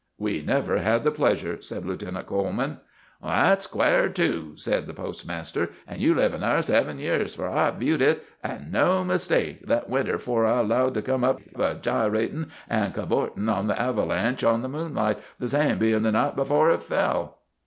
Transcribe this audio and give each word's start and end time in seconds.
"We 0.17 0.41
never 0.41 0.79
had 0.79 1.03
the 1.03 1.11
pleasure," 1.11 1.61
said 1.61 1.85
Lieutenant 1.85 2.25
Coleman. 2.25 2.79
"That's 3.21 3.67
quare, 3.67 4.09
too," 4.09 4.53
said 4.55 4.87
the 4.87 4.95
postmaster, 4.95 5.69
"an' 5.87 5.99
you 5.99 6.15
livin' 6.15 6.41
thar 6.41 6.59
seven 6.63 6.97
year; 6.97 7.27
fur 7.27 7.47
I 7.47 7.69
viewed 7.69 8.01
hit, 8.01 8.25
an' 8.43 8.69
no 8.71 9.03
mistake, 9.03 9.67
that 9.67 9.91
winter 9.91 10.15
afore 10.15 10.47
I 10.47 10.61
'lowed 10.61 10.95
to 10.95 11.03
come 11.03 11.23
up, 11.23 11.39
a 11.53 11.75
gyratin' 11.75 12.47
an' 12.67 12.93
cavortin' 12.93 13.47
on 13.47 13.67
the 13.67 13.79
avalanche 13.79 14.41
in 14.41 14.63
the 14.63 14.67
moonlight, 14.69 15.19
the 15.37 15.47
same 15.47 15.77
bein' 15.77 16.01
the 16.01 16.11
night 16.11 16.33
afore 16.35 16.71
hit 16.71 16.81
fell." 16.81 17.37